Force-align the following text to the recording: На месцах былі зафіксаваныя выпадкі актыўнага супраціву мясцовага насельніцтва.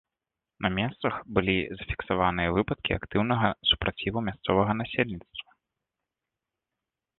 На 0.65 0.69
месцах 0.77 1.13
былі 1.37 1.57
зафіксаваныя 1.81 2.55
выпадкі 2.57 2.97
актыўнага 2.99 3.47
супраціву 3.73 4.25
мясцовага 4.31 4.71
насельніцтва. 4.83 5.49